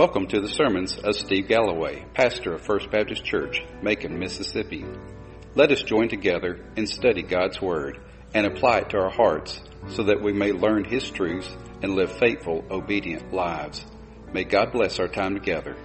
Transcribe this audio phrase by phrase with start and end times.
[0.00, 4.82] Welcome to the sermons of Steve Galloway, pastor of First Baptist Church, Macon, Mississippi.
[5.54, 8.00] Let us join together and study God's Word
[8.32, 9.60] and apply it to our hearts
[9.90, 13.84] so that we may learn His truths and live faithful, obedient lives.
[14.32, 15.76] May God bless our time together.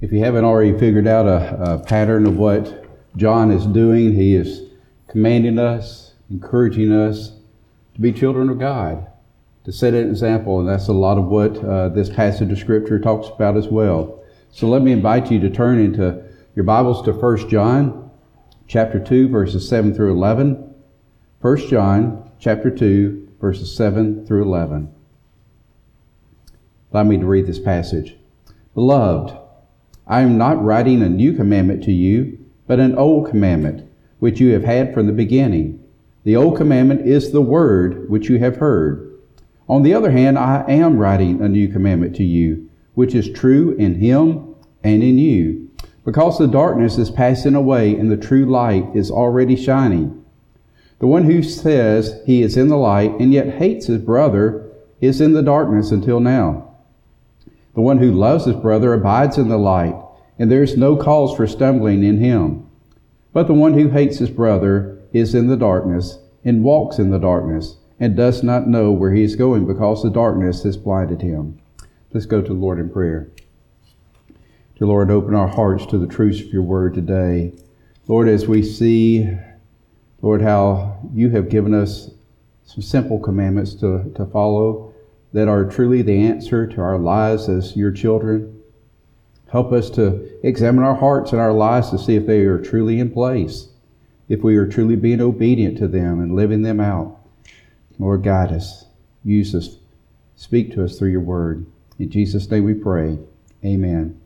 [0.00, 2.86] If you haven't already figured out a, a pattern of what
[3.18, 4.62] John is doing, he is
[5.08, 7.32] commanding us, encouraging us
[7.96, 9.11] to be children of God
[9.64, 12.98] to set an example, and that's a lot of what uh, this passage of Scripture
[12.98, 14.22] talks about as well.
[14.50, 16.22] So let me invite you to turn into
[16.54, 18.10] your Bibles to 1 John
[18.66, 20.74] chapter 2, verses 7 through 11.
[21.40, 24.92] 1 John chapter 2, verses 7 through 11.
[26.92, 28.16] Allow me to read this passage.
[28.74, 29.36] Beloved,
[30.06, 34.52] I am not writing a new commandment to you, but an old commandment, which you
[34.52, 35.82] have had from the beginning.
[36.24, 39.11] The old commandment is the word which you have heard.
[39.72, 43.74] On the other hand, I am writing a new commandment to you, which is true
[43.78, 45.70] in him and in you,
[46.04, 50.26] because the darkness is passing away and the true light is already shining.
[50.98, 54.70] The one who says he is in the light and yet hates his brother
[55.00, 56.76] is in the darkness until now.
[57.72, 59.96] The one who loves his brother abides in the light,
[60.38, 62.68] and there is no cause for stumbling in him.
[63.32, 67.18] But the one who hates his brother is in the darkness and walks in the
[67.18, 71.56] darkness and does not know where he is going because the darkness has blinded him.
[72.12, 73.30] Let's go to the Lord in prayer.
[74.76, 77.52] Dear Lord, open our hearts to the truths of your word today.
[78.08, 79.30] Lord, as we see,
[80.20, 82.10] Lord, how you have given us
[82.64, 84.92] some simple commandments to, to follow
[85.32, 88.60] that are truly the answer to our lives as your children.
[89.48, 92.98] Help us to examine our hearts and our lives to see if they are truly
[92.98, 93.68] in place,
[94.28, 97.21] if we are truly being obedient to them and living them out.
[97.98, 98.86] Lord, guide us.
[99.24, 99.76] Use us.
[100.36, 101.66] Speak to us through your word.
[101.98, 103.18] In Jesus' name we pray.
[103.64, 104.20] Amen.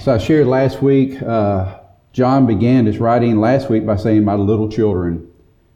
[0.00, 1.78] So I shared last week, uh,
[2.12, 5.30] John began his writing last week by saying, My little children.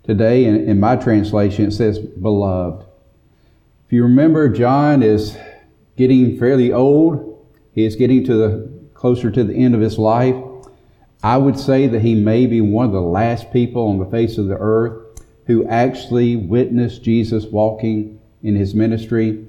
[0.04, 2.86] Today, in, in my translation, it says, Beloved.
[3.86, 5.36] If you remember, John is
[5.96, 7.46] getting fairly old.
[7.74, 10.36] He is getting to the closer to the end of his life.
[11.22, 14.38] I would say that he may be one of the last people on the face
[14.38, 15.07] of the earth
[15.48, 19.46] who actually witnessed Jesus walking in his ministry.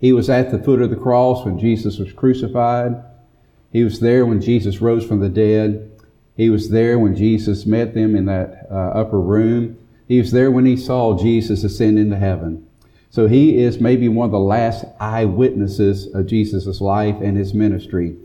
[0.00, 2.96] He was at the foot of the cross when Jesus was crucified.
[3.70, 5.90] He was there when Jesus rose from the dead.
[6.36, 9.78] He was there when Jesus met them in that uh, upper room.
[10.08, 12.66] He was there when he saw Jesus ascend into heaven.
[13.10, 18.16] So he is maybe one of the last eyewitnesses of Jesus' life and his ministry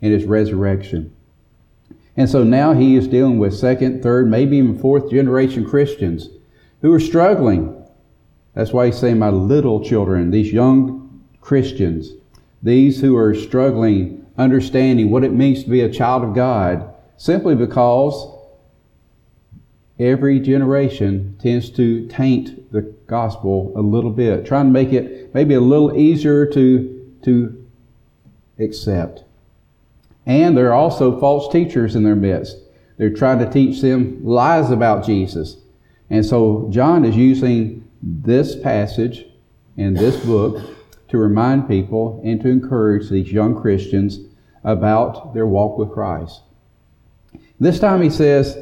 [0.00, 1.14] and his resurrection.
[2.18, 6.28] And so now he is dealing with second, third, maybe even fourth generation Christians
[6.82, 7.80] who are struggling.
[8.54, 12.10] That's why he's saying, my little children, these young Christians,
[12.60, 17.54] these who are struggling, understanding what it means to be a child of God, simply
[17.54, 18.36] because
[20.00, 25.54] every generation tends to taint the gospel a little bit, trying to make it maybe
[25.54, 27.64] a little easier to, to
[28.58, 29.22] accept.
[30.28, 32.58] And there are also false teachers in their midst.
[32.98, 35.56] They're trying to teach them lies about Jesus.
[36.10, 39.24] And so John is using this passage
[39.78, 40.62] in this book
[41.08, 44.20] to remind people and to encourage these young Christians
[44.64, 46.42] about their walk with Christ.
[47.58, 48.56] This time he says,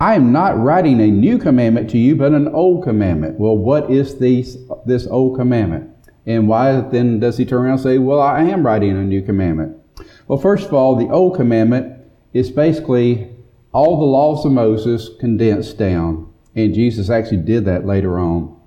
[0.00, 3.38] I am not writing a new commandment to you, but an old commandment.
[3.38, 4.56] Well, what is this,
[4.86, 5.90] this old commandment?
[6.24, 9.22] And why then does he turn around and say, Well, I am writing a new
[9.22, 9.81] commandment?
[10.28, 12.00] Well, first of all, the Old Commandment
[12.32, 13.28] is basically
[13.72, 16.32] all the laws of Moses condensed down.
[16.54, 18.58] And Jesus actually did that later on.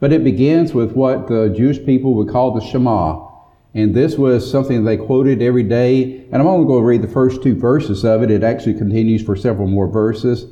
[0.00, 3.28] But it begins with what the Jewish people would call the Shema.
[3.74, 6.26] And this was something they quoted every day.
[6.32, 8.30] And I'm only going to read the first two verses of it.
[8.30, 10.46] It actually continues for several more verses.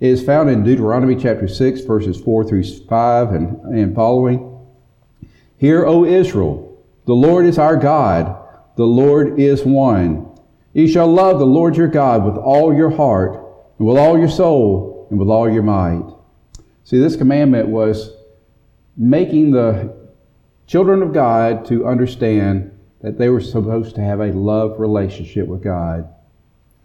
[0.00, 4.50] It is found in Deuteronomy chapter 6, verses 4 through 5 and, and following.
[5.58, 8.43] Hear, O Israel, the Lord is our God.
[8.76, 10.30] The Lord is one.
[10.72, 13.34] You shall love the Lord your God with all your heart,
[13.78, 16.04] and with all your soul, and with all your might.
[16.82, 18.10] See, this commandment was
[18.96, 19.94] making the
[20.66, 25.62] children of God to understand that they were supposed to have a love relationship with
[25.62, 26.08] God.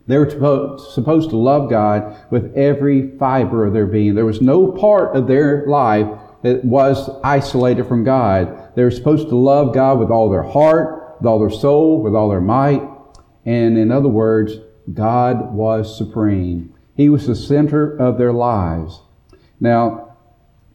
[0.06, 4.16] They were supposed to love God with every fiber of their being.
[4.16, 6.08] There was no part of their life
[6.42, 8.76] that was isolated from God.
[8.76, 12.16] They were supposed to love God with all their heart, with all their soul, with
[12.16, 12.82] all their might.
[13.46, 14.54] And in other words,
[14.94, 16.74] God was supreme.
[16.96, 19.02] He was the center of their lives.
[19.60, 20.06] Now,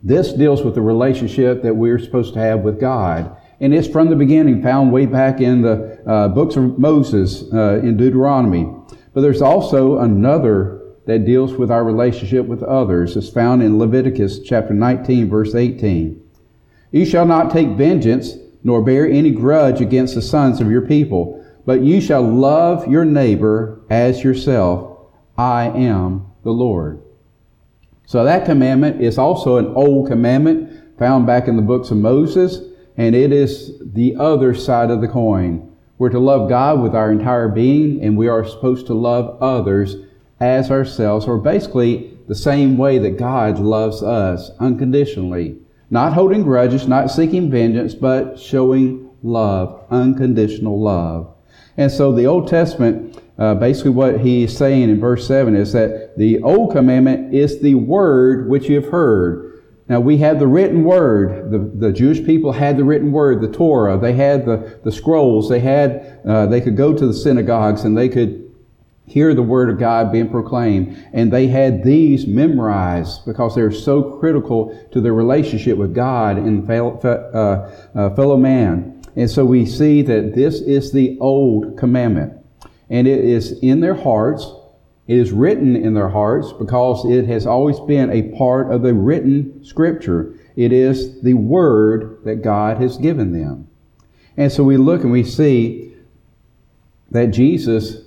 [0.06, 3.34] This deals with the relationship that we're supposed to have with God.
[3.58, 7.80] And it's from the beginning, found way back in the uh, books of Moses uh,
[7.82, 8.70] in Deuteronomy.
[9.14, 13.16] But there's also another that deals with our relationship with others.
[13.16, 16.22] It's found in Leviticus chapter 19, verse 18.
[16.92, 21.44] You shall not take vengeance, nor bear any grudge against the sons of your people,
[21.66, 24.98] but you shall love your neighbor as yourself.
[25.36, 27.02] I am the Lord.
[28.06, 32.60] So that commandment is also an old commandment found back in the books of Moses,
[32.96, 35.70] and it is the other side of the coin.
[35.98, 39.96] We're to love God with our entire being, and we are supposed to love others
[40.40, 45.56] as ourselves, or basically the same way that God loves us unconditionally.
[45.90, 51.34] Not holding grudges, not seeking vengeance, but showing love, unconditional love.
[51.76, 55.72] And so the Old Testament, uh, basically what he is saying in verse 7 is
[55.72, 59.62] that the Old Commandment is the word which you have heard.
[59.88, 61.50] Now we have the written word.
[61.50, 61.58] The,
[61.88, 63.98] the Jewish people had the written word, the Torah.
[63.98, 65.48] They had the, the scrolls.
[65.48, 68.43] They had, uh, they could go to the synagogues and they could
[69.06, 71.06] hear the word of God being proclaimed.
[71.12, 76.66] And they had these memorized because they're so critical to their relationship with God and
[76.66, 79.02] fellow, uh, uh, fellow man.
[79.16, 82.32] And so we see that this is the old commandment.
[82.90, 84.46] And it is in their hearts.
[85.06, 88.94] It is written in their hearts because it has always been a part of the
[88.94, 90.34] written scripture.
[90.56, 93.68] It is the word that God has given them.
[94.36, 95.94] And so we look and we see
[97.10, 98.03] that Jesus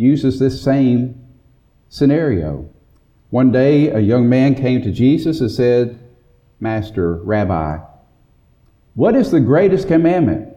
[0.00, 1.14] uses this same
[1.90, 2.68] scenario.
[3.28, 5.98] One day, a young man came to Jesus and said,
[6.58, 7.78] Master, Rabbi,
[8.94, 10.56] what is the greatest commandment?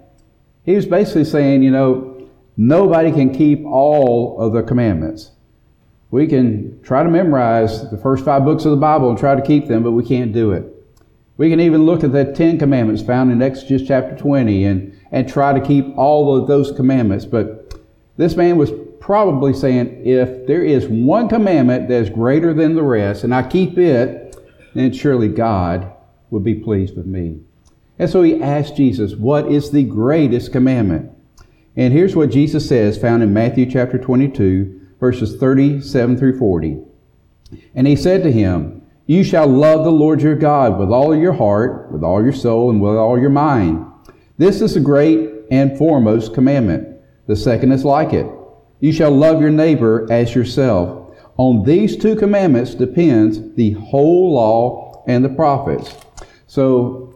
[0.64, 5.32] He was basically saying, you know, nobody can keep all of the commandments.
[6.10, 9.42] We can try to memorize the first five books of the Bible and try to
[9.42, 10.66] keep them, but we can't do it.
[11.36, 15.28] We can even look at the Ten Commandments found in Exodus chapter 20 and, and
[15.28, 17.26] try to keep all of those commandments.
[17.26, 17.74] But
[18.16, 18.72] this man was
[19.04, 23.46] probably saying, if there is one commandment that is greater than the rest, and I
[23.46, 24.34] keep it,
[24.74, 25.92] then surely God
[26.30, 27.42] will be pleased with me.
[28.00, 31.12] And so he asked Jesus, what is the greatest commandment?
[31.76, 36.78] And here's what Jesus says, found in Matthew chapter 22, verses 37 through 40.
[37.76, 41.34] And he said to him, You shall love the Lord your God with all your
[41.34, 43.86] heart, with all your soul, and with all your mind.
[44.38, 46.88] This is the great and foremost commandment.
[47.28, 48.28] The second is like it.
[48.84, 51.16] You shall love your neighbor as yourself.
[51.38, 55.96] On these two commandments depends the whole law and the prophets.
[56.48, 57.16] So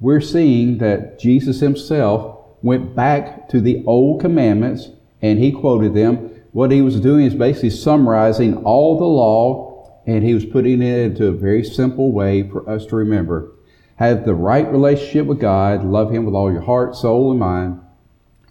[0.00, 4.88] we're seeing that Jesus himself went back to the old commandments
[5.22, 6.32] and he quoted them.
[6.50, 10.98] What he was doing is basically summarizing all the law and he was putting it
[10.98, 13.52] into a very simple way for us to remember.
[14.00, 17.80] Have the right relationship with God, love him with all your heart, soul, and mind,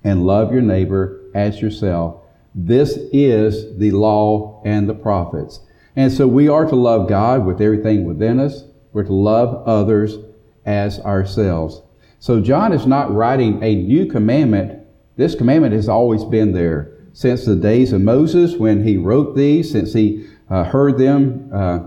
[0.02, 2.22] and love your neighbor as yourself.
[2.56, 5.60] This is the law and the prophets.
[5.96, 8.64] And so we are to love God with everything within us.
[8.92, 10.18] We're to love others
[10.66, 11.82] as ourselves.
[12.20, 14.80] So John is not writing a new commandment.
[15.18, 19.72] This commandment has always been there since the days of Moses when he wrote these,
[19.72, 21.80] since he uh, heard them uh,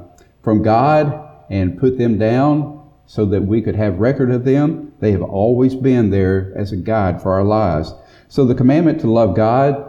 [0.42, 4.92] from God and put them down so that we could have record of them.
[5.00, 7.92] They have always been there as a guide for our lives.
[8.28, 9.85] So the commandment to love God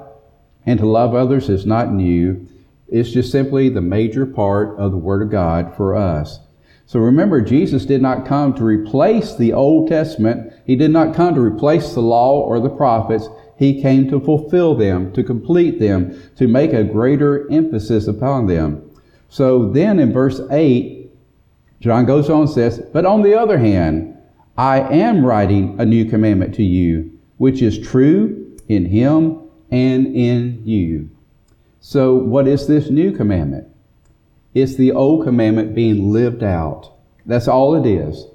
[0.67, 2.45] and to love others is not new.
[2.89, 6.39] It's just simply the major part of the Word of God for us.
[6.85, 10.53] So remember, Jesus did not come to replace the Old Testament.
[10.65, 13.29] He did not come to replace the law or the prophets.
[13.57, 18.89] He came to fulfill them, to complete them, to make a greater emphasis upon them.
[19.29, 21.11] So then in verse 8,
[21.79, 24.17] John goes on and says, But on the other hand,
[24.57, 30.61] I am writing a new commandment to you, which is true in him and in
[30.65, 31.09] you.
[31.79, 33.67] So, what is this new commandment?
[34.53, 36.91] It's the old commandment being lived out.
[37.25, 38.25] That's all it is.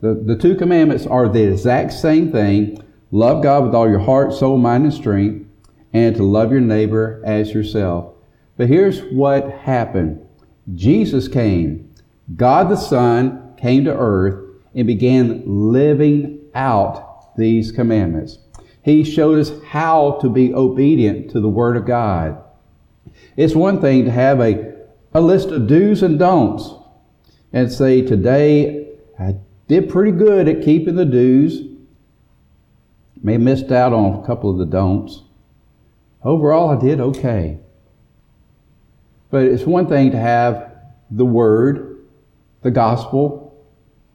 [0.00, 4.32] The, the two commandments are the exact same thing love God with all your heart,
[4.32, 5.46] soul, mind, and strength,
[5.92, 8.14] and to love your neighbor as yourself.
[8.56, 10.26] But here's what happened
[10.74, 11.94] Jesus came,
[12.36, 18.38] God the Son came to earth and began living out these commandments.
[18.88, 22.42] He showed us how to be obedient to the Word of God.
[23.36, 24.76] It's one thing to have a,
[25.12, 26.70] a list of do's and don'ts
[27.52, 28.88] and say, today
[29.20, 31.64] I did pretty good at keeping the do's.
[33.22, 35.20] May have missed out on a couple of the don'ts.
[36.24, 37.58] Overall, I did okay.
[39.28, 40.72] But it's one thing to have
[41.10, 42.06] the Word,
[42.62, 43.54] the gospel,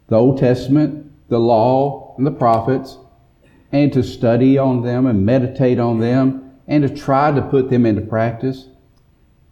[0.08, 2.98] the Old Testament, the law, and the prophets,
[3.74, 7.86] and to study on them and meditate on them and to try to put them
[7.86, 8.68] into practice.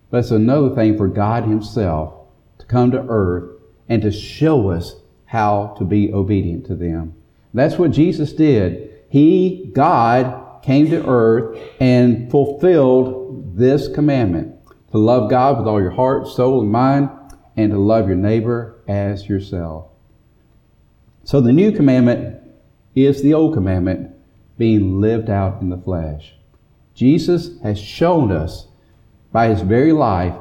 [0.09, 2.13] But it's another thing for God Himself
[2.59, 3.59] to come to earth
[3.89, 7.15] and to show us how to be obedient to them.
[7.53, 8.91] That's what Jesus did.
[9.09, 14.55] He, God, came to earth and fulfilled this commandment
[14.91, 17.09] to love God with all your heart, soul, and mind,
[17.57, 19.87] and to love your neighbor as yourself.
[21.23, 22.40] So the new commandment
[22.95, 24.11] is the old commandment
[24.57, 26.35] being lived out in the flesh.
[26.93, 28.67] Jesus has shown us
[29.31, 30.35] by his very life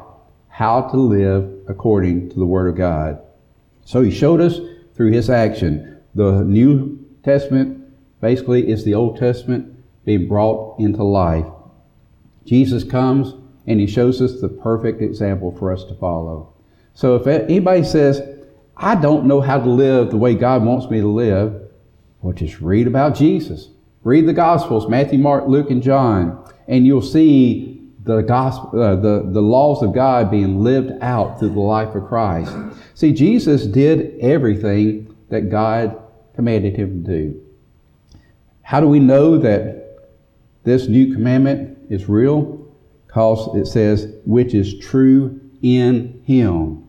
[0.48, 3.20] how to live according to the Word of God.
[3.84, 4.58] So he showed us
[4.94, 6.00] through his action.
[6.14, 7.88] The New Testament
[8.20, 11.46] basically is the Old Testament being brought into life.
[12.44, 13.34] Jesus comes
[13.66, 16.52] and he shows us the perfect example for us to follow.
[16.94, 18.20] So if anybody says,
[18.76, 21.59] I don't know how to live the way God wants me to live,
[22.20, 23.68] well, just read about Jesus.
[24.02, 29.28] Read the Gospels, Matthew, Mark, Luke, and John, and you'll see the gospel, uh, the,
[29.30, 32.52] the laws of God being lived out through the life of Christ.
[32.94, 36.00] See, Jesus did everything that God
[36.34, 37.42] commanded him to do.
[38.62, 39.98] How do we know that
[40.64, 42.66] this new commandment is real?
[43.06, 46.88] Because it says, which is true in him.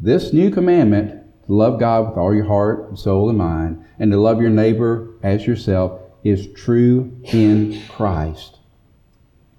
[0.00, 1.21] This new commandment,
[1.52, 5.46] love God with all your heart, soul, and mind, and to love your neighbor as
[5.46, 8.58] yourself, is true in Christ.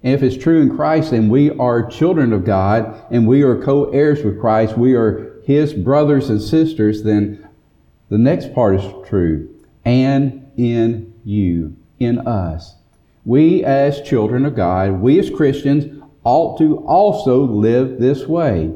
[0.02, 4.22] If it's true in Christ, then we are children of God and we are co-heirs
[4.22, 4.76] with Christ.
[4.76, 7.04] We are His brothers and sisters.
[7.04, 7.48] Then
[8.10, 9.48] the next part is true.
[9.84, 12.74] And in you, in us.
[13.24, 18.72] We as children of God, we as Christians ought to also live this way.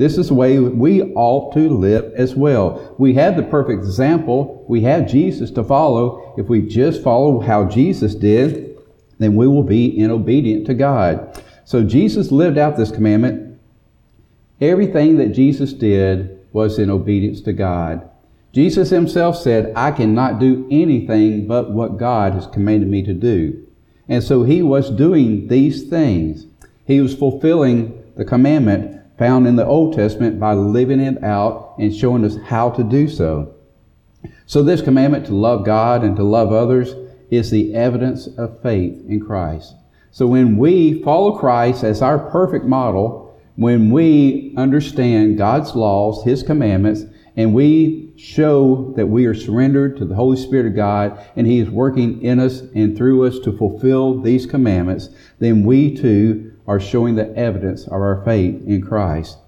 [0.00, 2.96] This is the way we ought to live as well.
[2.96, 4.64] We have the perfect example.
[4.66, 6.34] We have Jesus to follow.
[6.38, 8.78] If we just follow how Jesus did,
[9.18, 11.44] then we will be in obedient to God.
[11.66, 13.60] So Jesus lived out this commandment.
[14.58, 18.08] Everything that Jesus did was in obedience to God.
[18.52, 23.66] Jesus himself said, I cannot do anything but what God has commanded me to do.
[24.08, 26.46] And so he was doing these things.
[26.86, 31.94] He was fulfilling the commandment found in the Old Testament by living it out and
[31.94, 33.54] showing us how to do so.
[34.46, 36.94] So this commandment to love God and to love others
[37.30, 39.74] is the evidence of faith in Christ.
[40.10, 46.42] So when we follow Christ as our perfect model, when we understand God's laws, His
[46.42, 47.02] commandments,
[47.36, 51.58] and we show that we are surrendered to the Holy Spirit of God and He
[51.58, 55.10] is working in us and through us to fulfill these commandments,
[55.40, 59.38] then we too are showing the evidence of our faith in Christ.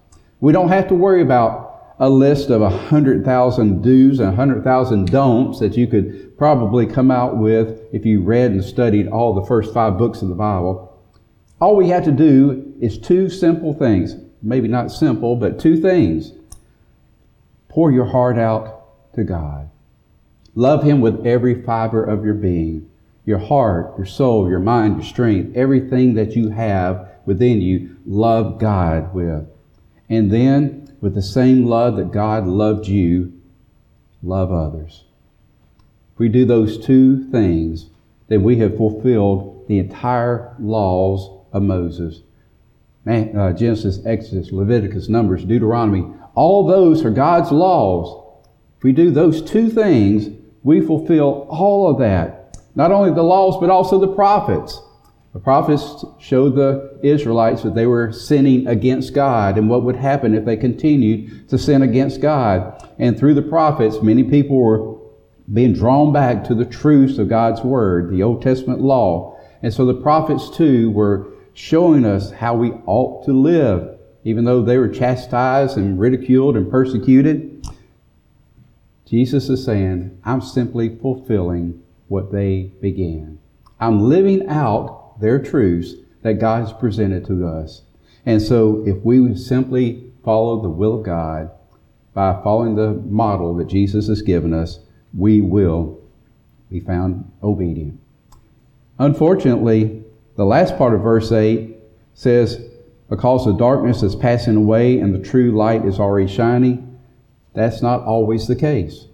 [0.40, 4.34] We don't have to worry about a list of a hundred thousand do's and a
[4.34, 9.06] hundred thousand don'ts that you could probably come out with if you read and studied
[9.06, 11.00] all the first five books of the Bible.
[11.60, 14.16] All we have to do is two simple things.
[14.42, 16.32] Maybe not simple, but two things.
[17.68, 19.70] Pour your heart out to God.
[20.56, 22.90] Love Him with every fiber of your being.
[23.24, 28.58] Your heart, your soul, your mind, your strength, everything that you have within you, love
[28.58, 29.46] God with.
[30.08, 33.32] And then, with the same love that God loved you,
[34.22, 35.04] love others.
[36.12, 37.90] If we do those two things,
[38.28, 42.22] then we have fulfilled the entire laws of Moses.
[43.04, 48.44] Man, uh, Genesis, Exodus, Leviticus, Numbers, Deuteronomy, all those are God's laws.
[48.78, 50.28] If we do those two things,
[50.62, 52.56] we fulfill all of that.
[52.74, 54.80] Not only the laws, but also the prophets.
[55.32, 60.34] The prophets showed the Israelites that they were sinning against God and what would happen
[60.34, 62.90] if they continued to sin against God.
[62.98, 64.98] And through the prophets, many people were
[65.52, 69.38] being drawn back to the truths of God's Word, the Old Testament law.
[69.62, 74.62] And so the prophets too were showing us how we ought to live, even though
[74.62, 77.66] they were chastised and ridiculed and persecuted.
[79.06, 83.38] Jesus is saying, I'm simply fulfilling what they began.
[83.80, 87.82] I'm living out their truths that God has presented to us.
[88.26, 91.50] And so if we simply follow the will of God
[92.12, 94.80] by following the model that Jesus has given us,
[95.16, 96.00] we will
[96.70, 97.98] be found obedient.
[98.98, 100.04] Unfortunately,
[100.36, 101.76] the last part of verse 8
[102.14, 102.60] says,
[103.08, 107.00] Because the darkness is passing away and the true light is already shining,
[107.54, 109.06] that's not always the case.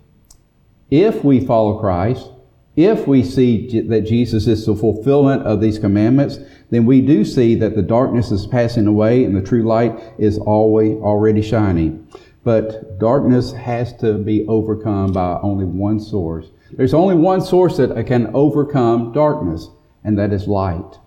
[0.91, 2.31] If we follow Christ,
[2.79, 6.39] if we see that Jesus is the fulfillment of these commandments,
[6.71, 10.39] then we do see that the darkness is passing away and the true light is
[10.39, 12.07] always already shining.
[12.45, 16.47] But darkness has to be overcome by only one source.
[16.71, 19.71] There's only one source that can overcome darkness,
[20.05, 21.01] and that is light.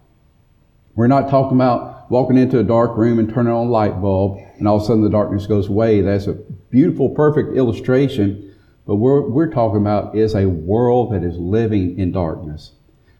[0.95, 4.39] We're not talking about walking into a dark room and turning on a light bulb
[4.61, 6.01] and all of a sudden the darkness goes away.
[6.01, 6.33] That's a
[6.69, 8.50] beautiful, perfect illustration.
[8.85, 12.73] But what we're talking about is a world that is living in darkness.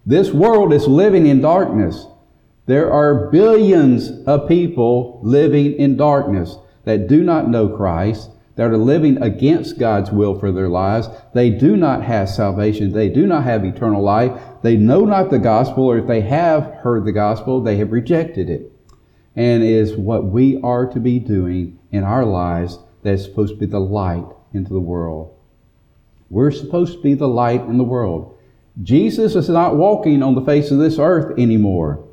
[0.06, 2.08] This world is living in darkness.
[2.66, 8.78] There are billions of people living in darkness that do not know Christ, that are
[8.78, 11.08] living against God's will for their lives.
[11.34, 12.92] They do not have salvation.
[12.92, 14.32] They do not have eternal life.
[14.64, 18.50] They know not the gospel, or if they have heard the gospel, they have rejected
[18.50, 18.72] it.
[19.36, 23.66] And is what we are to be doing in our lives that's supposed to be
[23.68, 25.34] the light into the world.
[26.32, 28.38] We're supposed to be the light in the world.
[28.82, 32.08] Jesus is not walking on the face of this earth anymore.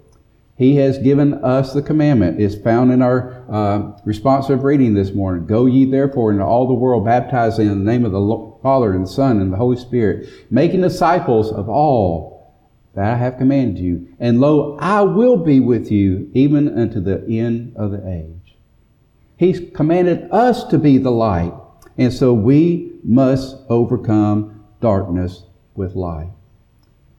[0.56, 2.40] He has given us the commandment.
[2.40, 5.46] It's found in our uh, responsive reading this morning.
[5.46, 9.04] Go ye therefore into all the world, baptizing in the name of the Father and
[9.04, 12.56] the Son and the Holy Spirit, making disciples of all
[12.96, 14.08] that I have commanded you.
[14.18, 18.56] And lo, I will be with you even unto the end of the age.
[19.36, 21.54] He's commanded us to be the light.
[21.98, 25.42] And so we must overcome darkness
[25.74, 26.30] with light.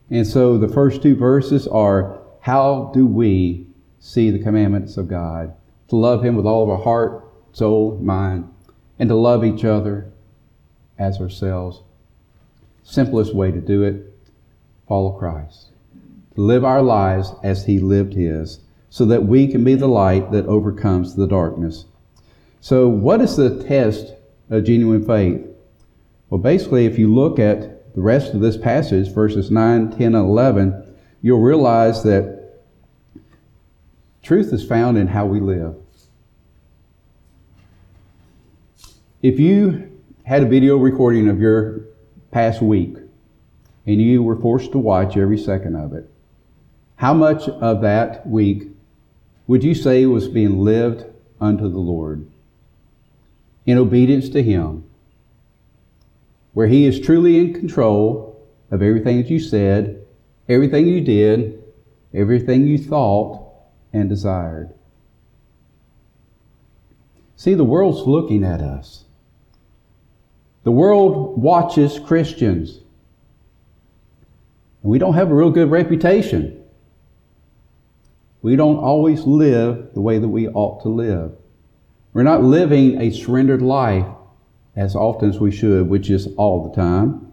[0.09, 3.67] And so the first two verses are how do we
[3.99, 5.53] see the commandments of God?
[5.89, 8.51] To love Him with all of our heart, soul, mind,
[8.97, 10.11] and to love each other
[10.97, 11.81] as ourselves.
[12.83, 14.13] Simplest way to do it,
[14.87, 15.67] follow Christ.
[16.35, 20.31] To live our lives as He lived His, so that we can be the light
[20.31, 21.85] that overcomes the darkness.
[22.61, 24.13] So, what is the test
[24.49, 25.45] of genuine faith?
[26.29, 30.15] Well, basically, if you look at the rest of this passage, verses 9, 10, and
[30.15, 32.61] 11, you'll realize that
[34.21, 35.75] truth is found in how we live.
[39.21, 41.81] If you had a video recording of your
[42.31, 42.95] past week
[43.85, 46.09] and you were forced to watch every second of it,
[46.95, 48.67] how much of that week
[49.47, 51.05] would you say was being lived
[51.41, 52.29] unto the Lord
[53.69, 54.83] in obedience to Him,
[56.53, 59.99] where He is truly in control of everything that you said
[60.49, 61.63] everything you did,
[62.13, 63.53] everything you thought
[63.93, 64.73] and desired.
[67.35, 69.05] See, the world's looking at us.
[70.63, 72.79] The world watches Christians.
[74.81, 76.63] We don't have a real good reputation.
[78.41, 81.33] We don't always live the way that we ought to live.
[82.13, 84.07] We're not living a surrendered life
[84.75, 87.31] as often as we should, which is all the time.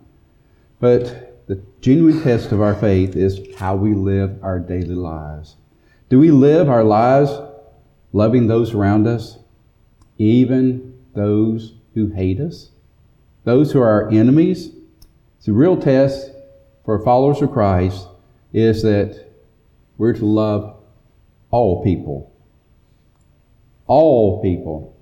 [0.81, 5.57] But the genuine test of our faith is how we live our daily lives.
[6.09, 7.31] Do we live our lives
[8.13, 9.39] loving those around us,
[10.19, 12.71] even those who hate us,
[13.45, 14.73] those who are our enemies?
[15.45, 16.33] The real test
[16.85, 18.09] for followers of Christ
[18.53, 19.31] is that
[19.97, 20.77] we're to love
[21.51, 22.33] all people.
[23.87, 24.97] All people.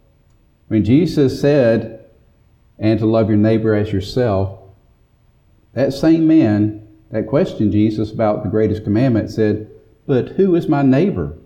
[0.68, 2.04] When Jesus said,
[2.78, 4.58] and to love your neighbor as yourself,
[5.72, 9.70] that same man that questioned Jesus about the greatest commandment said,
[10.06, 11.36] But who is my neighbor?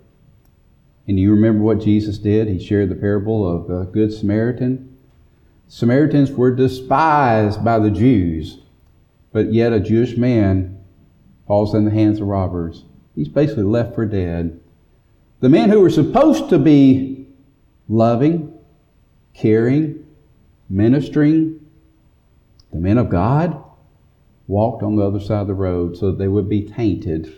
[1.07, 2.49] And you remember what Jesus did?
[2.49, 4.97] He shared the parable of the Good Samaritan.
[5.67, 8.59] Samaritans were despised by the Jews,
[9.33, 10.79] but yet a Jewish man
[11.47, 12.85] falls in the hands of robbers.
[13.15, 14.61] He's basically left for dead.
[15.41, 17.08] The men who were supposed to be
[17.89, 18.53] loving,
[19.35, 20.07] caring,
[20.69, 21.61] ministering,
[22.71, 23.63] the men of God,
[24.47, 27.35] walked on the other side of the road so that they would be tainted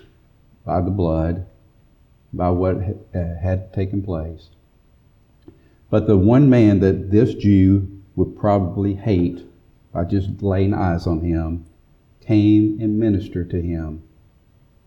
[0.64, 1.46] by the blood,
[2.32, 2.76] by what
[3.14, 4.50] uh, had taken place.
[5.88, 9.44] But the one man that this Jew would probably hate
[9.92, 11.64] by just laying eyes on him
[12.20, 14.02] came and ministered to him,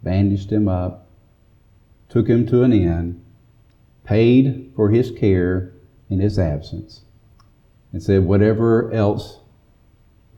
[0.01, 1.07] bandaged him up,
[2.07, 3.21] took him to an inn,
[4.03, 5.73] paid for his care
[6.09, 7.01] in his absence,
[7.91, 9.39] and said, Whatever else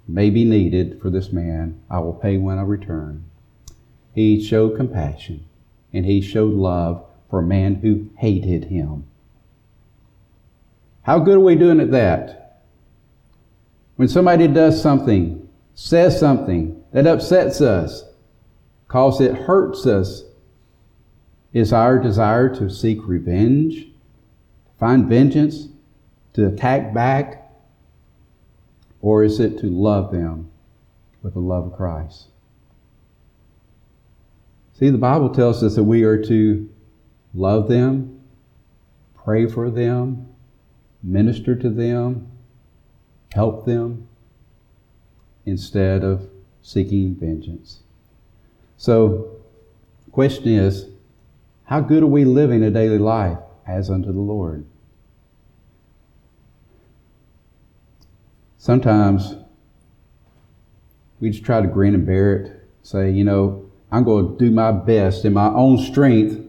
[0.07, 3.25] may be needed for this man, I will pay when I return.
[4.13, 5.45] He showed compassion
[5.91, 9.05] and he showed love for a man who hated him.
[11.03, 12.61] How good are we doing at that?
[13.95, 18.03] When somebody does something, says something that upsets us,
[18.87, 20.23] cause it hurts us,
[21.55, 25.69] is our desire to seek revenge, to find vengeance,
[26.33, 27.49] to attack back,
[29.01, 30.51] or is it to love them
[31.23, 32.25] with the love of Christ?
[34.77, 36.69] See, the Bible tells us that we are to
[37.33, 38.19] love them,
[39.23, 40.27] pray for them,
[41.01, 42.29] minister to them,
[43.31, 44.09] help them,
[45.45, 46.27] instead of
[46.61, 47.79] seeking vengeance.
[48.75, 49.37] So,
[50.03, 50.87] the question is,
[51.65, 54.65] how good are we living a daily life as unto the Lord?
[58.57, 59.35] Sometimes
[61.19, 64.51] we just try to grin and bear it, say, you know, I'm going to do
[64.51, 66.39] my best in my own strength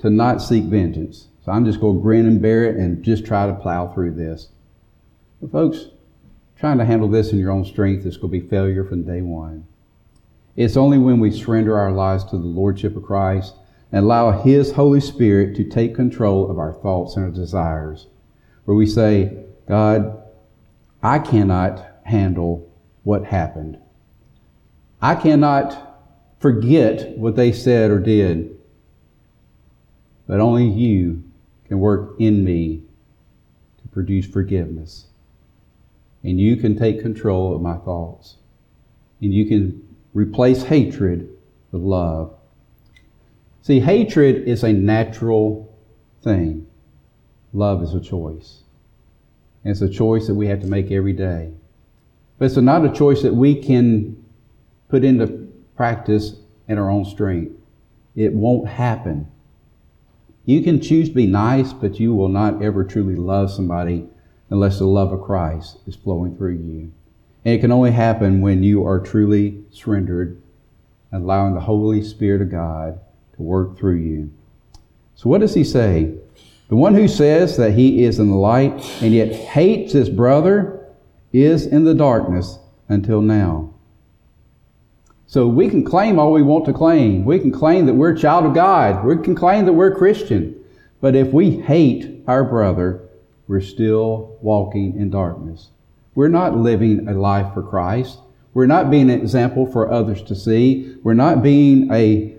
[0.00, 1.28] to not seek vengeance.
[1.44, 4.12] So I'm just going to grin and bear it and just try to plow through
[4.12, 4.48] this.
[5.40, 5.86] But folks,
[6.58, 9.20] trying to handle this in your own strength is going to be failure from day
[9.20, 9.66] one.
[10.56, 13.54] It's only when we surrender our lives to the Lordship of Christ
[13.94, 18.08] and allow His Holy Spirit to take control of our thoughts and our desires,
[18.64, 20.20] where we say, God,
[21.00, 22.68] I cannot handle
[23.04, 23.78] what happened.
[25.00, 26.00] I cannot
[26.40, 28.58] forget what they said or did,
[30.26, 31.22] but only you
[31.68, 32.82] can work in me
[33.80, 35.06] to produce forgiveness.
[36.24, 38.38] And you can take control of my thoughts.
[39.22, 41.28] And you can replace hatred
[41.70, 42.34] with love.
[43.64, 45.74] See, hatred is a natural
[46.22, 46.66] thing.
[47.54, 48.58] Love is a choice.
[49.64, 51.50] And it's a choice that we have to make every day.
[52.36, 54.22] But it's not a choice that we can
[54.90, 56.34] put into practice
[56.68, 57.56] in our own strength.
[58.14, 59.28] It won't happen.
[60.44, 64.06] You can choose to be nice, but you will not ever truly love somebody
[64.50, 66.92] unless the love of Christ is flowing through you.
[67.46, 70.38] And it can only happen when you are truly surrendered,
[71.10, 73.00] allowing the Holy Spirit of God
[73.36, 74.32] to work through you.
[75.14, 76.14] So what does he say?
[76.68, 80.86] The one who says that he is in the light and yet hates his brother
[81.32, 83.74] is in the darkness until now.
[85.26, 87.24] So we can claim all we want to claim.
[87.24, 89.04] We can claim that we're a child of God.
[89.04, 90.54] We can claim that we're Christian.
[91.00, 93.08] But if we hate our brother,
[93.48, 95.70] we're still walking in darkness.
[96.14, 98.18] We're not living a life for Christ.
[98.54, 100.96] We're not being an example for others to see.
[101.02, 102.33] We're not being a,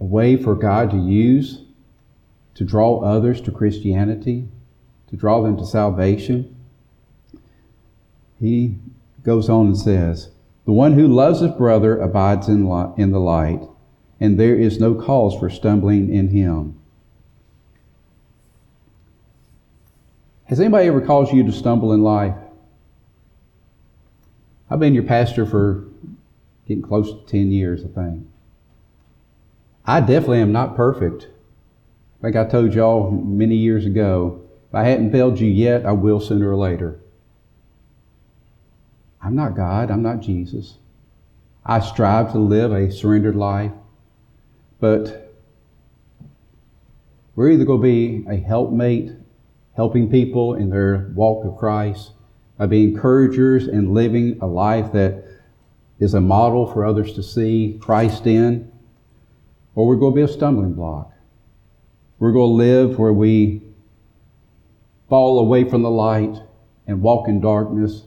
[0.00, 1.60] a way for God to use
[2.60, 4.46] to draw others to Christianity,
[5.08, 6.54] to draw them to salvation.
[8.38, 8.76] He
[9.22, 10.30] goes on and says,
[10.66, 12.66] The one who loves his brother abides in,
[12.98, 13.62] in the light,
[14.20, 16.78] and there is no cause for stumbling in him.
[20.44, 22.36] Has anybody ever caused you to stumble in life?
[24.68, 25.84] I've been your pastor for
[26.66, 28.26] getting close to 10 years, I think.
[29.90, 31.26] I definitely am not perfect.
[32.22, 36.20] Like I told y'all many years ago, if I hadn't failed you yet, I will
[36.20, 37.00] sooner or later.
[39.20, 39.90] I'm not God.
[39.90, 40.76] I'm not Jesus.
[41.66, 43.72] I strive to live a surrendered life,
[44.78, 45.34] but
[47.34, 49.10] we're either going to be a helpmate,
[49.74, 52.12] helping people in their walk of Christ,
[52.56, 55.24] by being encouragers and living a life that
[55.98, 58.69] is a model for others to see Christ in,
[59.74, 61.12] or we're going to be a stumbling block.
[62.18, 63.62] We're going to live where we
[65.08, 66.36] fall away from the light
[66.86, 68.04] and walk in darkness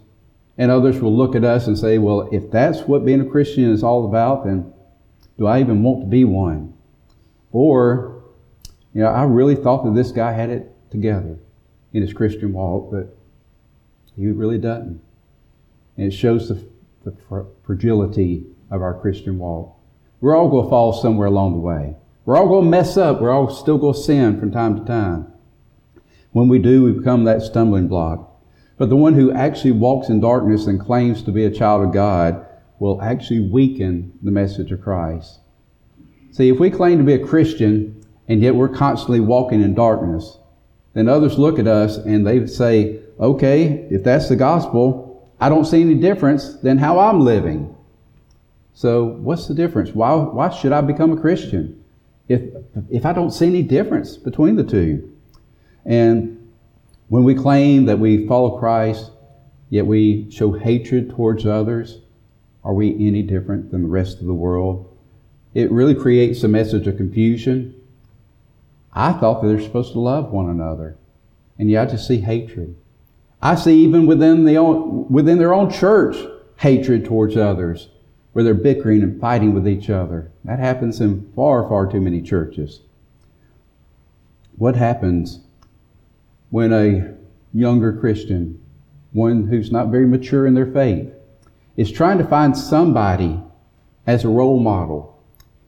[0.57, 3.71] and others will look at us and say, well, if that's what being a Christian
[3.71, 4.71] is all about, then
[5.37, 6.73] do I even want to be one?
[7.51, 8.23] Or,
[8.93, 11.37] you know, I really thought that this guy had it together
[11.91, 13.17] in his Christian walk, but
[14.15, 15.01] he really doesn't.
[15.97, 16.63] And it shows the,
[17.03, 19.72] the fragility of our Christian walk.
[20.23, 21.97] We're all going to fall somewhere along the way.
[22.23, 23.19] We're all going to mess up.
[23.19, 25.27] We're all still going to sin from time to time.
[26.31, 28.41] When we do, we become that stumbling block.
[28.77, 31.93] But the one who actually walks in darkness and claims to be a child of
[31.93, 32.45] God
[32.79, 35.41] will actually weaken the message of Christ.
[36.31, 40.37] See, if we claim to be a Christian and yet we're constantly walking in darkness,
[40.93, 45.65] then others look at us and they say, okay, if that's the gospel, I don't
[45.65, 47.72] see any difference than how I'm living.
[48.73, 49.91] So what's the difference?
[49.91, 51.83] Why, why should I become a Christian
[52.27, 52.41] if,
[52.89, 55.11] if I don't see any difference between the two?
[55.85, 56.51] And
[57.09, 59.11] when we claim that we follow Christ,
[59.69, 61.99] yet we show hatred towards others,
[62.63, 64.89] are we any different than the rest of the world?
[65.53, 67.75] It really creates a message of confusion.
[68.93, 70.97] I thought that they're supposed to love one another,
[71.59, 72.75] and yet I just see hatred.
[73.41, 76.15] I see even within, the own, within their own church
[76.57, 77.89] hatred towards others,
[78.33, 80.31] where they're bickering and fighting with each other.
[80.43, 82.81] That happens in far, far too many churches.
[84.57, 85.39] What happens
[86.49, 87.15] when a
[87.53, 88.59] younger Christian,
[89.11, 91.11] one who's not very mature in their faith,
[91.77, 93.39] is trying to find somebody
[94.05, 95.23] as a role model.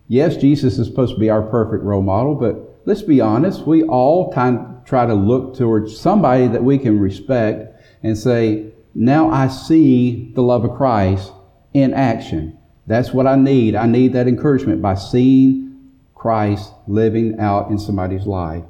[0.08, 3.84] Yes, Jesus is supposed to be our perfect role model, but let's be honest, we
[3.84, 10.32] all try to look towards somebody that we can respect and say, now I see
[10.36, 11.32] the love of Christ
[11.76, 12.58] in action.
[12.88, 13.76] That's what I need.
[13.76, 18.64] I need that encouragement by seeing Christ living out in somebody's life.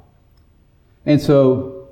[1.06, 1.88] And so,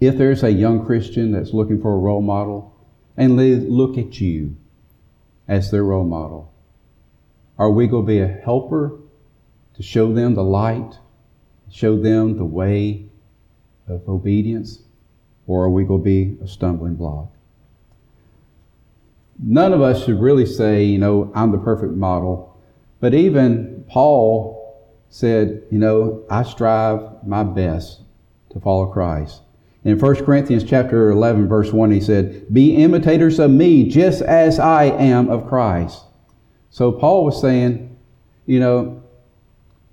[0.00, 2.76] if there's a young Christian that's looking for a role model,
[3.16, 4.54] and they look at you
[5.48, 6.52] as their role model,
[7.56, 9.00] are we going to be a helper
[9.76, 10.98] to show them the light,
[11.70, 13.06] show them the way
[13.88, 14.82] of obedience,
[15.46, 17.33] or are we going to be a stumbling block?
[19.42, 22.56] None of us should really say, you know, I'm the perfect model.
[23.00, 24.60] But even Paul
[25.10, 28.02] said, you know, I strive my best
[28.50, 29.42] to follow Christ.
[29.84, 34.58] In 1 Corinthians chapter 11 verse 1 he said, "Be imitators of me just as
[34.58, 36.04] I am of Christ."
[36.70, 37.94] So Paul was saying,
[38.46, 39.02] you know,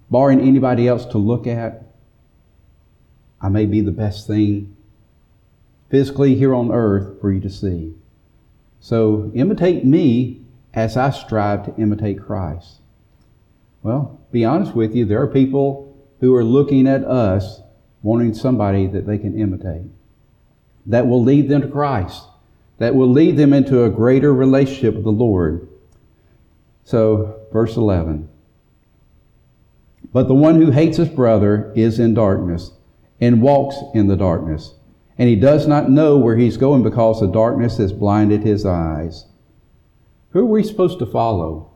[0.10, 1.84] barring anybody else to look at,
[3.42, 4.76] I may be the best thing
[5.90, 7.94] physically here on earth for you to see.
[8.82, 10.42] So imitate me
[10.74, 12.82] as I strive to imitate Christ.
[13.84, 17.62] Well, be honest with you, there are people who are looking at us
[18.02, 19.84] wanting somebody that they can imitate.
[20.88, 22.24] That will lead them to Christ.
[22.80, 25.68] That will lead them into a greater relationship with the Lord.
[26.84, 28.28] So, verse 11.
[30.12, 32.72] But the one who hates his brother is in darkness
[33.20, 34.74] and walks in the darkness.
[35.22, 39.28] And he does not know where he's going because the darkness has blinded his eyes.
[40.32, 41.70] Who are we supposed to follow?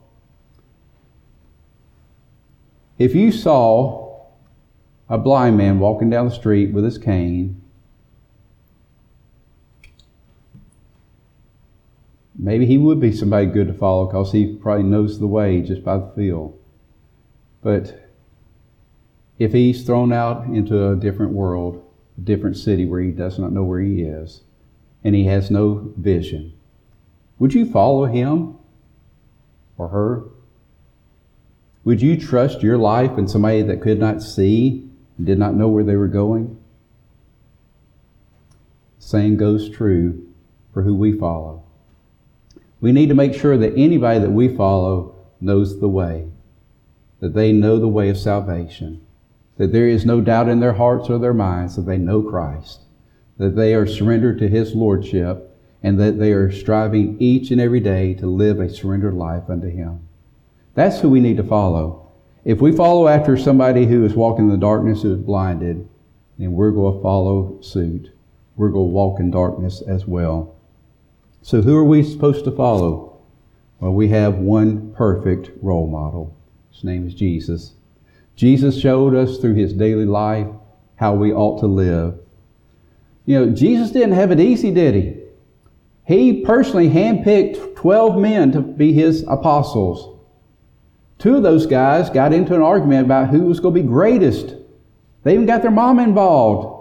[2.97, 4.25] If you saw
[5.09, 7.61] a blind man walking down the street with his cane.
[12.35, 15.83] Maybe he would be somebody good to follow because he probably knows the way just
[15.83, 16.57] by the feel.
[17.61, 18.09] But
[19.37, 21.84] if he's thrown out into a different world,
[22.23, 24.41] different city where he does not know where he is,
[25.03, 26.53] and he has no vision,
[27.37, 28.57] would you follow him
[29.77, 30.23] or her?
[31.83, 35.67] Would you trust your life in somebody that could not see and did not know
[35.67, 36.57] where they were going?
[38.97, 40.27] Same goes true
[40.73, 41.63] for who we follow.
[42.81, 46.27] We need to make sure that anybody that we follow knows the way,
[47.19, 49.04] that they know the way of salvation,
[49.57, 52.81] that there is no doubt in their hearts or their minds that they know Christ,
[53.37, 57.79] that they are surrendered to His Lordship, and that they are striving each and every
[57.79, 60.07] day to live a surrendered life unto Him.
[60.73, 62.11] That's who we need to follow.
[62.43, 65.87] If we follow after somebody who is walking in the darkness who is blinded,
[66.37, 68.11] then we're going to follow suit.
[68.55, 70.55] We're going to walk in darkness as well.
[71.41, 73.21] So who are we supposed to follow?
[73.79, 76.35] Well, we have one perfect role model.
[76.71, 77.74] His name is Jesus.
[78.35, 80.47] Jesus showed us through his daily life
[80.95, 82.19] how we ought to live.
[83.25, 85.21] You know, Jesus didn't have it easy, did he?
[86.05, 90.19] He personally handpicked 12 men to be his apostles.
[91.17, 94.55] Two of those guys got into an argument about who was going to be greatest.
[95.23, 96.75] They even got their mom involved.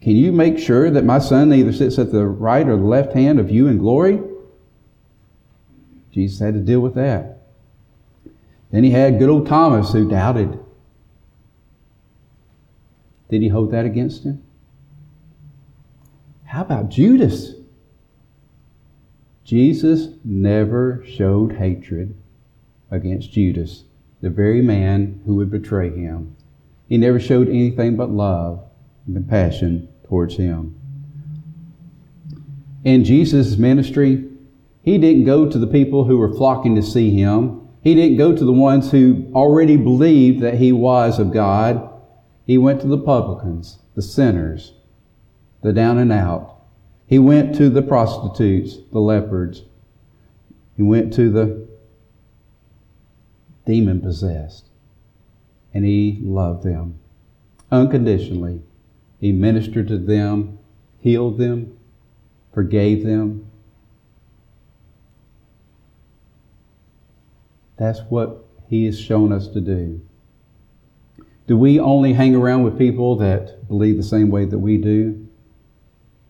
[0.00, 3.14] Can you make sure that my son either sits at the right or the left
[3.14, 4.20] hand of you in glory?
[6.12, 7.33] Jesus had to deal with that.
[8.74, 10.58] Then he had good old Thomas who doubted.
[13.30, 14.42] Did he hold that against him?
[16.42, 17.52] How about Judas?
[19.44, 22.16] Jesus never showed hatred
[22.90, 23.84] against Judas,
[24.20, 26.34] the very man who would betray him.
[26.88, 28.64] He never showed anything but love
[29.06, 30.74] and compassion towards him.
[32.82, 34.24] In Jesus' ministry,
[34.82, 37.60] he didn't go to the people who were flocking to see him.
[37.84, 41.90] He didn't go to the ones who already believed that he was of God.
[42.46, 44.72] He went to the publicans, the sinners,
[45.62, 46.62] the down and out.
[47.06, 49.64] He went to the prostitutes, the lepers.
[50.76, 51.68] He went to the
[53.66, 54.70] demon possessed.
[55.74, 56.98] And he loved them
[57.70, 58.62] unconditionally.
[59.20, 60.58] He ministered to them,
[61.00, 61.76] healed them,
[62.52, 63.43] forgave them.
[67.84, 70.00] That's what he has shown us to do.
[71.46, 75.28] Do we only hang around with people that believe the same way that we do?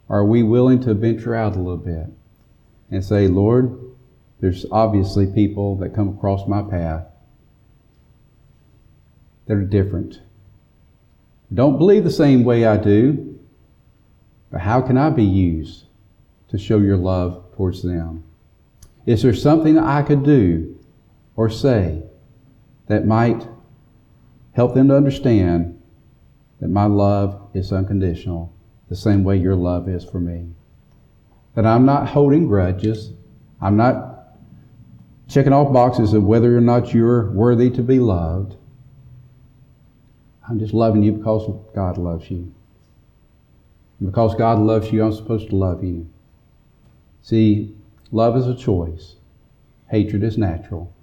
[0.08, 2.08] Are we willing to venture out a little bit
[2.90, 3.78] and say, Lord,
[4.40, 7.06] there's obviously people that come across my path
[9.46, 10.22] that are different.
[11.52, 13.38] Don't believe the same way I do,
[14.50, 15.84] but how can I be used
[16.48, 18.24] to show your love towards them?
[19.06, 20.73] Is there something I could do
[21.37, 22.03] or say
[22.87, 23.47] that might
[24.53, 25.81] help them to understand
[26.61, 28.53] that my love is unconditional,
[28.88, 30.47] the same way your love is for me.
[31.55, 33.12] That I'm not holding grudges.
[33.61, 34.14] I'm not
[35.29, 38.57] checking off boxes of whether or not you're worthy to be loved.
[40.49, 42.53] I'm just loving you because God loves you.
[43.99, 46.09] And because God loves you, I'm supposed to love you.
[47.23, 47.75] See,
[48.12, 49.16] love is a choice.
[49.88, 50.93] Hatred is natural.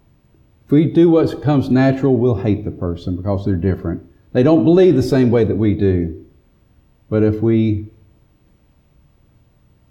[0.71, 4.09] If we do what comes natural, we'll hate the person because they're different.
[4.31, 6.25] They don't believe the same way that we do.
[7.09, 7.87] But if we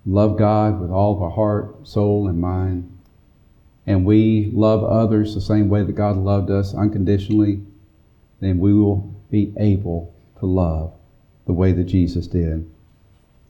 [0.07, 2.99] love God with all of our heart, soul, and mind,
[3.87, 7.61] and we love others the same way that God loved us unconditionally,
[8.41, 10.95] then we will be able to love
[11.45, 12.67] the way that Jesus did.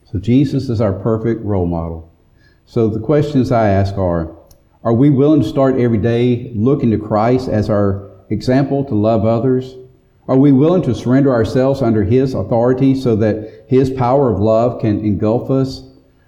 [0.04, 2.12] So Jesus is our perfect role model.
[2.66, 4.36] So the questions I ask are,
[4.82, 9.26] are we willing to start every day looking to Christ as our example to love
[9.26, 9.76] others?
[10.26, 14.80] Are we willing to surrender ourselves under His authority so that His power of love
[14.80, 15.82] can engulf us?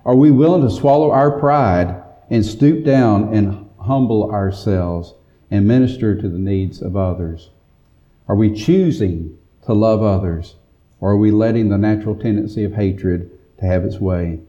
[0.05, 5.15] Are we willing to swallow our pride and stoop down and humble ourselves
[5.51, 7.51] and minister to the needs of others?
[8.29, 10.57] Are we choosing to love others
[11.01, 14.41] or are we letting the natural tendency of hatred to have its way?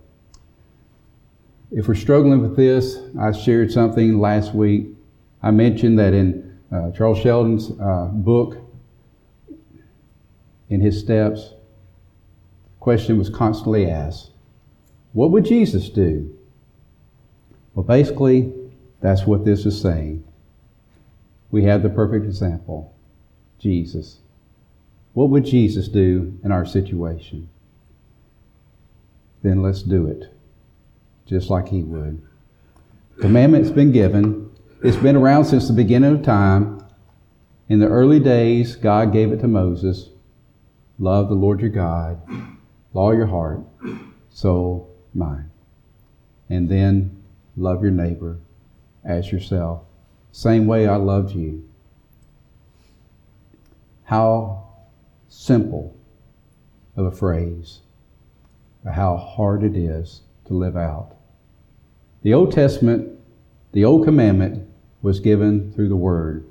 [1.75, 4.89] If we're struggling with this, I shared something last week.
[5.41, 8.57] I mentioned that in uh, Charles Sheldon's uh, book,
[10.69, 11.53] in his steps,
[12.79, 14.29] question was constantly asked
[15.13, 16.37] What would Jesus do?
[17.73, 18.53] Well, basically,
[19.01, 20.23] that's what this is saying.
[21.49, 22.93] We have the perfect example
[23.57, 24.19] Jesus.
[25.13, 27.49] What would Jesus do in our situation?
[29.41, 30.33] Then let's do it
[31.25, 32.21] just like he would.
[33.19, 34.49] Commandment's been given.
[34.83, 36.83] It's been around since the beginning of time.
[37.69, 40.09] In the early days, God gave it to Moses.
[40.99, 42.21] Love the Lord your God,
[42.93, 43.61] all your heart,
[44.29, 45.49] soul, mind.
[46.49, 47.23] And then
[47.55, 48.39] love your neighbor
[49.03, 49.83] as yourself.
[50.31, 51.67] Same way I loved you.
[54.03, 54.67] How
[55.29, 55.95] simple
[56.95, 57.79] of a phrase,
[58.83, 61.15] but how hard it is to live out.
[62.21, 63.19] The Old Testament,
[63.71, 64.67] the Old Commandment,
[65.01, 66.45] was given through the Word.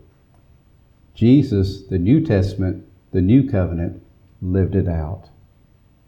[1.14, 4.02] Jesus, the New Testament, the New Covenant,
[4.40, 5.28] lived it out.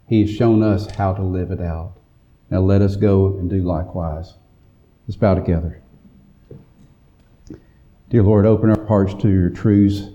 [0.06, 1.94] He has shown us how to live it out.
[2.50, 4.34] Now let us go and do likewise.
[5.06, 5.80] Let's bow together.
[8.10, 10.08] Dear Lord, open our hearts to your truths.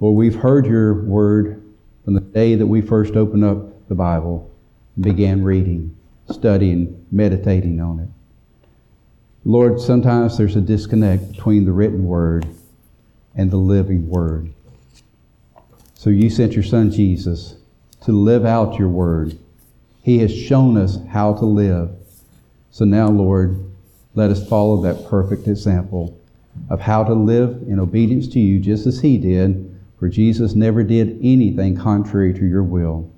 [0.00, 1.62] Lord, we've heard your word
[2.04, 4.50] from the day that we first opened up the Bible
[4.96, 5.93] and began reading
[6.30, 8.08] studying, meditating on it.
[9.44, 12.46] Lord, sometimes there's a disconnect between the written word
[13.34, 14.50] and the living word.
[15.94, 17.56] So you sent your son Jesus
[18.02, 19.38] to live out your word.
[20.02, 21.90] He has shown us how to live.
[22.70, 23.62] So now, Lord,
[24.14, 26.18] let us follow that perfect example
[26.70, 30.82] of how to live in obedience to you just as he did, for Jesus never
[30.82, 33.10] did anything contrary to your will,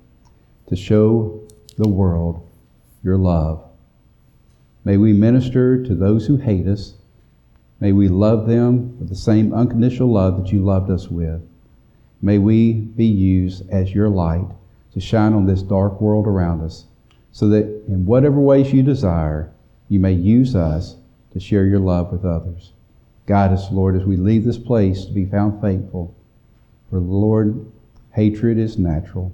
[0.67, 1.41] to show
[1.77, 2.46] the world
[3.03, 3.63] your love.
[4.83, 6.93] May we minister to those who hate us.
[7.79, 11.41] May we love them with the same unconditional love that you loved us with.
[12.21, 14.47] May we be used as your light
[14.93, 16.85] to shine on this dark world around us,
[17.31, 19.51] so that in whatever ways you desire,
[19.89, 20.95] you may use us
[21.33, 22.73] to share your love with others.
[23.27, 26.15] Guide us, Lord, as we leave this place to be found faithful.
[26.89, 27.69] For, Lord,
[28.13, 29.33] hatred is natural,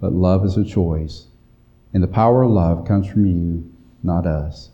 [0.00, 1.26] but love is a choice.
[1.92, 3.72] And the power of love comes from you,
[4.02, 4.70] not us.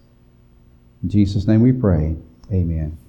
[1.02, 2.16] In Jesus' name we pray.
[2.52, 2.98] Amen.